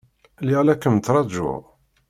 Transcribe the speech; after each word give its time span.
Lliɣ 0.45 0.61
la 0.63 0.75
kem-ttṛajuɣ. 0.75 1.61